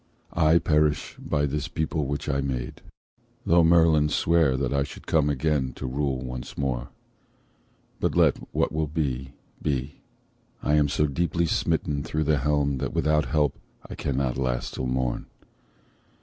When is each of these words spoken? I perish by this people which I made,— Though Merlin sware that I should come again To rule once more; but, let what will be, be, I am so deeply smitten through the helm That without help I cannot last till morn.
I 0.33 0.57
perish 0.57 1.15
by 1.19 1.45
this 1.45 1.67
people 1.67 2.07
which 2.07 2.27
I 2.27 2.41
made,— 2.41 2.81
Though 3.45 3.63
Merlin 3.63 4.09
sware 4.09 4.57
that 4.57 4.73
I 4.73 4.81
should 4.81 5.05
come 5.05 5.29
again 5.29 5.73
To 5.73 5.85
rule 5.85 6.19
once 6.25 6.57
more; 6.57 6.87
but, 7.99 8.15
let 8.15 8.35
what 8.51 8.71
will 8.71 8.87
be, 8.87 9.33
be, 9.61 10.01
I 10.63 10.73
am 10.73 10.89
so 10.89 11.05
deeply 11.05 11.45
smitten 11.45 12.01
through 12.01 12.23
the 12.23 12.39
helm 12.39 12.79
That 12.79 12.93
without 12.93 13.25
help 13.25 13.53
I 13.87 13.93
cannot 13.93 14.39
last 14.39 14.73
till 14.73 14.87
morn. 14.87 15.27